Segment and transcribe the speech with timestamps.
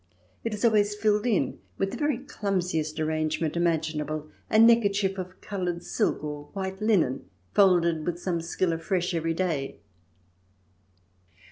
[0.43, 5.39] It is always filled in with the very clumsiest arrange ment imaginable, a neckerchief of
[5.41, 9.77] coloured silk or white linen, folded with some skill afresh every day.